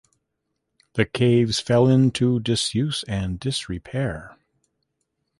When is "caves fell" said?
1.05-1.87